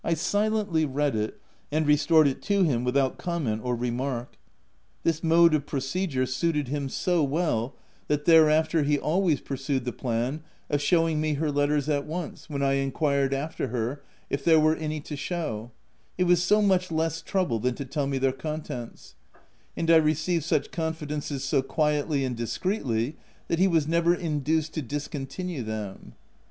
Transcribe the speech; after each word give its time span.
I 0.03 0.15
silently 0.15 0.83
read 0.83 1.15
it, 1.15 1.39
and 1.71 1.85
restored 1.85 2.27
it 2.27 2.41
to 2.41 2.63
him 2.63 2.83
without 2.83 3.19
comment 3.19 3.61
or 3.63 3.75
remark. 3.75 4.35
This 5.03 5.23
mode 5.23 5.53
of 5.53 5.67
procedure 5.67 6.25
suited 6.25 6.69
him 6.69 6.87
232 6.87 6.87
THE 6.87 6.89
TENANT 6.89 6.93
so 6.93 7.23
well 7.35 7.75
that 8.07 8.25
thereafter 8.25 8.81
he 8.81 8.97
always 8.97 9.41
pursued 9.41 9.85
the 9.85 9.91
plan 9.91 10.41
of 10.71 10.81
showing 10.81 11.21
me 11.21 11.35
her 11.35 11.51
letters 11.51 11.87
at 11.87 12.07
once, 12.07 12.49
when 12.49 12.63
I 12.63 12.73
enquired 12.81 13.31
after 13.31 13.67
her, 13.67 14.01
if 14.31 14.43
there 14.43 14.59
were 14.59 14.75
any 14.75 15.01
to 15.01 15.15
show: 15.15 15.69
it 16.17 16.23
was 16.23 16.41
so 16.41 16.63
much 16.63 16.91
less 16.91 17.21
trouble 17.21 17.59
than 17.59 17.75
to 17.75 17.85
tell 17.85 18.07
me 18.07 18.17
their 18.17 18.31
contents; 18.31 19.13
and 19.77 19.91
I 19.91 19.97
received 19.97 20.45
such 20.45 20.71
confidences 20.71 21.43
so 21.43 21.61
quietly 21.61 22.25
and 22.25 22.35
discreetly 22.35 23.17
that 23.49 23.59
he 23.59 23.67
was 23.67 23.87
never 23.87 24.15
induced 24.15 24.73
to 24.73 24.81
discontinue 24.81 25.61
them. 25.61 26.15